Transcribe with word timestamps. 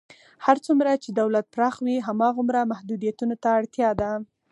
هر 0.45 0.57
څومره 0.65 0.91
چې 1.03 1.09
دولت 1.19 1.45
پراخ 1.55 1.75
وي، 1.85 1.97
هماغومره 2.07 2.69
محدودیتونو 2.71 3.35
ته 3.43 3.47
اړتیا 3.57 3.89
ده. 3.99 4.11